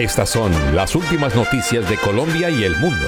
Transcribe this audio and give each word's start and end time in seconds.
Estas 0.00 0.30
son 0.30 0.50
las 0.74 0.96
últimas 0.96 1.34
noticias 1.34 1.86
de 1.90 1.98
Colombia 1.98 2.48
y 2.48 2.64
el 2.64 2.74
mundo. 2.76 3.06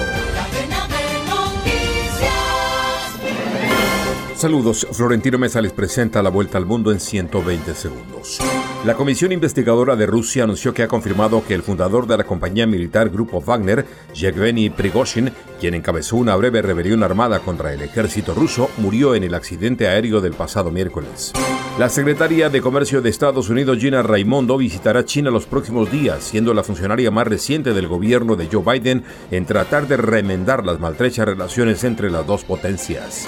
Saludos, 4.43 4.85
Florentino 4.91 5.37
Mesa 5.37 5.61
les 5.61 5.71
presenta 5.71 6.21
la 6.21 6.29
vuelta 6.29 6.57
al 6.57 6.65
mundo 6.65 6.91
en 6.91 6.99
120 6.99 7.73
segundos. 7.73 8.39
La 8.83 8.93
Comisión 8.93 9.31
Investigadora 9.31 9.95
de 9.95 10.05
Rusia 10.05 10.43
anunció 10.43 10.73
que 10.73 10.83
ha 10.83 10.89
confirmado 10.89 11.45
que 11.47 11.53
el 11.53 11.63
fundador 11.63 12.07
de 12.07 12.17
la 12.17 12.25
compañía 12.25 12.67
militar 12.67 13.09
Grupo 13.09 13.39
Wagner, 13.39 13.85
Yevgeny 14.13 14.69
Prigozhin, 14.69 15.31
quien 15.61 15.75
encabezó 15.75 16.17
una 16.17 16.35
breve 16.35 16.61
rebelión 16.61 17.03
armada 17.03 17.39
contra 17.39 17.71
el 17.71 17.83
ejército 17.83 18.33
ruso, 18.33 18.69
murió 18.79 19.15
en 19.15 19.23
el 19.23 19.33
accidente 19.33 19.87
aéreo 19.87 20.19
del 20.19 20.33
pasado 20.33 20.71
miércoles. 20.71 21.31
La 21.79 21.87
secretaria 21.87 22.49
de 22.49 22.59
Comercio 22.59 23.01
de 23.01 23.11
Estados 23.11 23.47
Unidos, 23.47 23.77
Gina 23.77 24.03
Raimondo, 24.03 24.57
visitará 24.57 25.05
China 25.05 25.31
los 25.31 25.45
próximos 25.45 25.89
días, 25.89 26.21
siendo 26.21 26.53
la 26.53 26.63
funcionaria 26.63 27.11
más 27.11 27.27
reciente 27.27 27.73
del 27.73 27.87
gobierno 27.87 28.35
de 28.35 28.49
Joe 28.51 28.77
Biden 28.77 29.05
en 29.31 29.45
tratar 29.45 29.87
de 29.87 29.95
remendar 29.95 30.65
las 30.65 30.81
maltrechas 30.81 31.25
relaciones 31.25 31.85
entre 31.85 32.11
las 32.11 32.27
dos 32.27 32.43
potencias. 32.43 33.25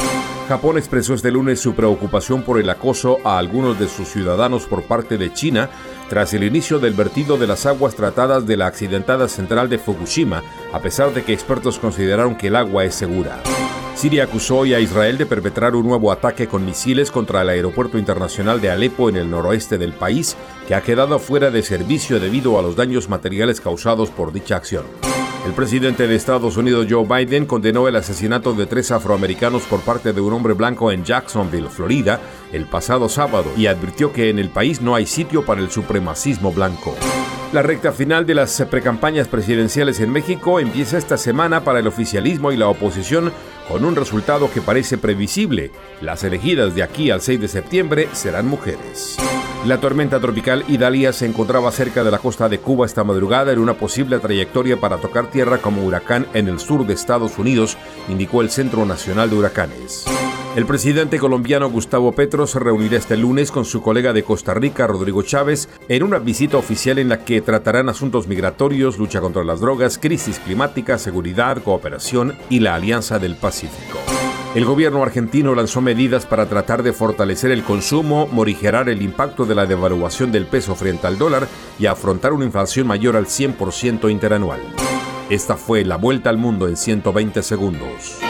Japón 0.48 0.78
expresó 0.78 1.16
este 1.16 1.32
lunes 1.32 1.60
su 1.60 1.74
preocupación 1.74 2.44
por 2.44 2.60
el 2.60 2.70
acoso 2.70 3.18
a 3.24 3.40
algunos 3.40 3.80
de 3.80 3.88
sus 3.88 4.08
ciudadanos 4.08 4.68
por 4.68 4.84
parte 4.84 5.18
de 5.18 5.34
China 5.34 5.70
tras 6.08 6.36
el 6.36 6.44
inicio 6.44 6.78
del 6.78 6.94
vertido 6.94 7.38
de 7.38 7.48
las 7.48 7.66
aguas 7.66 7.96
tratadas 7.96 8.46
de 8.46 8.56
la 8.56 8.68
accidentada 8.68 9.28
central 9.28 9.70
de 9.70 9.80
Fukushima, 9.80 10.44
a 10.72 10.80
pesar 10.80 11.14
de 11.16 11.24
que 11.24 11.34
expertos 11.34 11.80
consideraron 11.80 12.36
que 12.36 12.48
el 12.48 12.56
agua 12.56 12.86
es 12.86 12.94
segura. 12.94 13.42
Siria 13.96 14.26
acusó 14.26 14.58
hoy 14.58 14.76
a 14.76 14.80
Israel 14.80 15.18
de 15.18 15.26
perpetrar 15.26 15.76
un 15.76 15.88
nuevo 15.88 16.12
ataque 16.12 16.48
con 16.48 16.64
misiles 16.64 17.10
contra 17.10 17.42
el 17.42 17.50
aeropuerto 17.50 17.98
internacional 17.98 18.62
de 18.62 18.70
Alepo 18.70 19.10
en 19.10 19.16
el 19.16 19.32
noroeste 19.32 19.80
del 19.80 19.94
país, 19.94 20.36
que 20.68 20.76
ha 20.76 20.82
quedado 20.82 21.18
fuera 21.18 21.50
de 21.50 21.64
servicio 21.64 22.20
debido 22.20 22.60
a 22.60 22.62
los 22.62 22.76
daños 22.76 23.10
materiales 23.10 23.62
causados 23.62 24.12
por 24.12 24.32
dicha 24.32 24.58
acción. 24.58 24.84
El 25.46 25.54
presidente 25.54 26.08
de 26.08 26.16
Estados 26.16 26.58
Unidos, 26.58 26.88
Joe 26.90 27.06
Biden, 27.06 27.46
condenó 27.46 27.88
el 27.88 27.96
asesinato 27.96 28.54
de 28.54 28.66
tres 28.66 28.90
afroamericanos 28.90 29.62
por 29.64 29.82
parte 29.82 30.12
de 30.12 30.20
un 30.20 30.34
hombre 30.34 30.54
blanco 30.54 30.92
en 30.92 31.06
Jacksonville, 31.06 31.70
Florida, 31.70 32.20
el 32.52 32.66
pasado 32.66 33.08
sábado 33.10 33.52
y 33.56 33.68
advirtió 33.68 34.12
que 34.12 34.32
en 34.32 34.40
el 34.40 34.50
país 34.50 34.82
no 34.82 34.96
hay 34.96 35.06
sitio 35.06 35.46
para 35.46 35.62
el 35.62 35.70
supremacismo 35.70 36.52
blanco. 36.52 36.96
La 37.56 37.62
recta 37.62 37.94
final 37.94 38.26
de 38.26 38.36
las 38.36 38.62
precampañas 38.70 39.30
presidenciales 39.30 40.02
en 40.02 40.12
México 40.12 40.60
empieza 40.60 40.98
esta 40.98 41.16
semana 41.16 41.64
para 41.64 41.80
el 41.80 41.88
oficialismo 41.88 42.52
y 42.52 42.58
la 42.58 42.68
oposición 42.68 43.32
con 43.70 43.86
un 43.86 43.96
resultado 43.96 44.52
que 44.52 44.60
parece 44.60 44.98
previsible. 44.98 45.72
Las 46.02 46.26
elegidas 46.26 46.76
de 46.76 46.84
aquí 46.84 47.12
al 47.12 47.22
6 47.22 47.40
de 47.40 47.48
septiembre 47.48 48.10
serán 48.12 48.46
mujeres. 48.46 49.16
La 49.66 49.80
tormenta 49.80 50.20
tropical 50.20 50.66
Idalia 50.68 51.14
se 51.14 51.28
encontraba 51.28 51.72
cerca 51.72 52.04
de 52.04 52.12
la 52.12 52.18
costa 52.18 52.50
de 52.50 52.60
Cuba 52.60 52.86
esta 52.86 53.06
madrugada 53.06 53.54
en 53.54 53.60
una 53.60 53.76
posible 53.76 54.20
trayectoria 54.20 54.76
para 54.78 54.98
tocar 54.98 55.32
tierra 55.32 55.60
como 55.60 55.86
huracán 55.86 56.28
en 56.34 56.50
el 56.50 56.60
sur 56.60 56.86
de 56.86 56.94
Estados 56.94 57.38
Unidos, 57.38 57.78
indicó 58.10 58.42
el 58.42 58.50
Centro 58.50 58.86
Nacional 58.86 59.30
de 59.30 59.38
Huracanes. 59.38 60.04
El 60.56 60.66
presidente 60.66 61.20
colombiano 61.20 61.70
Gustavo 61.70 62.14
Petro 62.14 62.48
se 62.48 62.60
reunirá 62.60 62.96
este 62.96 63.18
lunes 63.18 63.52
con 63.52 63.66
su 63.66 63.82
colega 63.82 64.14
de 64.14 64.24
Costa 64.24 64.54
Rica, 64.54 64.88
Rodrigo 64.88 65.22
Chávez, 65.22 65.68
en 65.90 66.02
una 66.02 66.18
visita 66.18 66.56
oficial 66.56 66.98
en 66.98 67.10
la 67.10 67.26
que 67.26 67.42
tratarán 67.42 67.90
asuntos 67.90 68.30
migratorios, 68.30 68.98
lucha 68.98 69.20
contra 69.20 69.44
las 69.44 69.60
drogas, 69.60 69.98
crisis 69.98 70.40
climática, 70.40 70.98
seguridad, 70.98 71.62
cooperación 71.62 72.38
y 72.50 72.62
la 72.62 72.76
Alianza 72.76 73.20
del 73.20 73.36
Pacífico. 73.36 74.00
El 74.56 74.64
gobierno 74.64 75.04
argentino 75.04 75.54
lanzó 75.56 75.82
medidas 75.82 76.26
para 76.26 76.46
tratar 76.46 76.84
de 76.84 76.94
fortalecer 76.94 77.52
el 77.52 77.64
consumo, 77.64 78.26
morigerar 78.32 78.88
el 78.88 79.02
impacto 79.02 79.46
de 79.46 79.56
la 79.56 79.66
devaluación 79.66 80.32
del 80.32 80.46
peso 80.46 80.74
frente 80.74 81.06
al 81.06 81.18
dólar 81.18 81.50
y 81.78 81.88
afrontar 81.88 82.32
una 82.32 82.46
inflación 82.46 82.88
mayor 82.88 83.18
al 83.18 83.26
100% 83.26 84.10
interanual. 84.10 84.62
Esta 85.30 85.58
fue 85.58 85.84
la 85.84 85.98
vuelta 85.98 86.30
al 86.30 86.38
mundo 86.38 86.70
en 86.70 86.78
120 86.78 87.44
segundos. 87.44 88.22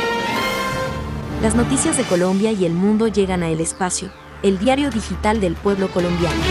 Las 1.46 1.54
noticias 1.54 1.96
de 1.96 2.04
Colombia 2.06 2.52
y 2.52 2.66
el 2.66 2.74
mundo 2.74 3.08
llegan 3.08 3.44
a 3.44 3.50
El 3.50 3.62
Espacio, 3.62 4.10
el 4.42 4.58
diario 4.58 4.90
digital 4.90 5.40
del 5.40 5.54
pueblo 5.54 5.92
colombiano. 5.92 6.42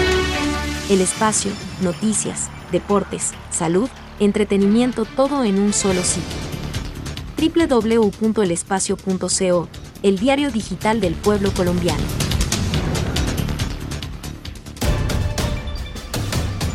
El 0.89 1.01
Espacio, 1.01 1.51
noticias, 1.83 2.49
deportes, 2.71 3.33
salud, 3.51 3.89
entretenimiento, 4.21 5.05
todo 5.05 5.43
en 5.43 5.59
un 5.59 5.73
solo 5.73 6.01
sitio 6.05 6.39
www.elespacio.co, 7.67 9.69
el 10.05 10.19
diario 10.21 10.53
digital 10.53 11.01
del 11.01 11.15
pueblo 11.15 11.51
colombiano. 11.51 12.05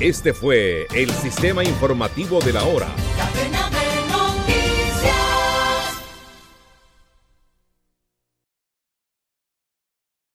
Este 0.02 0.34
fue 0.34 0.88
el 0.94 1.10
sistema 1.12 1.64
informativo 1.64 2.42
de 2.42 2.52
la 2.52 2.66
hora. 2.66 2.90